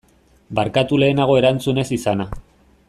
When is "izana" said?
2.01-2.29